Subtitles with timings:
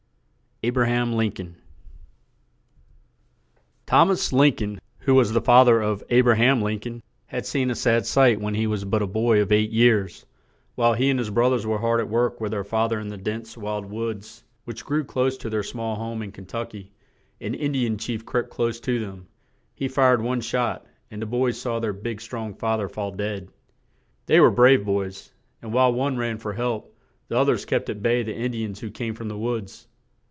[0.63, 1.55] A BRA HAM LIN COLN.
[3.87, 7.01] Thom as Lin coln, who was the fa ther of A bra ham Lin coln,
[7.25, 10.23] had seen a sad sight when he was but a boy of eight years;
[10.75, 13.17] while he and his brothers were hard at work with their fa ther in the
[13.17, 16.91] dense, wild woods which grew close to their small home in Ken tuck y,
[17.39, 19.25] an In di an chief crept close to them;
[19.73, 23.49] he fired one shot, and the boys saw their big, strong fa ther fall dead.
[24.27, 26.95] They were brave boys, and while one ran for help,
[27.29, 29.87] the oth ers kept at bay the In di ans who came from the woods.